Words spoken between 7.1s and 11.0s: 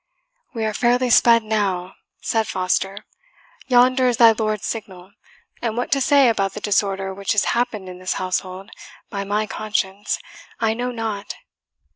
which has happened in this household, by my conscience, I know